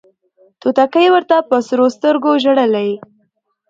[0.61, 2.83] توتکۍ ورته په سرو سترګو ژړله